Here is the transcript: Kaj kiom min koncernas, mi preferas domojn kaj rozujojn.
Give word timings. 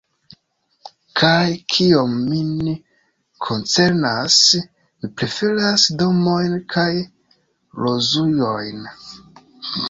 Kaj 1.19 1.49
kiom 1.73 2.15
min 2.29 2.71
koncernas, 3.47 4.39
mi 5.03 5.11
preferas 5.21 5.85
domojn 6.01 6.57
kaj 6.77 6.87
rozujojn. 7.85 8.83